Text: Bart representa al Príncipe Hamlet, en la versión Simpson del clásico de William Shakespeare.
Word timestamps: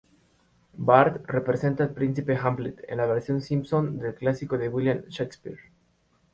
Bart 0.79 1.27
representa 1.29 1.83
al 1.83 1.93
Príncipe 1.93 2.35
Hamlet, 2.35 2.83
en 2.87 2.97
la 2.97 3.05
versión 3.05 3.39
Simpson 3.39 3.99
del 3.99 4.15
clásico 4.15 4.57
de 4.57 4.67
William 4.67 5.03
Shakespeare. 5.09 5.59